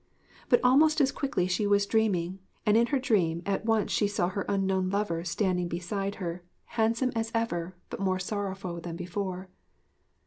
[0.49, 4.29] But almost as quickly she was dreaming, and in her dream at once she saw
[4.29, 6.41] her unknown lover standing beside her,
[6.73, 9.47] handsome as ever, but more sorrowful than before.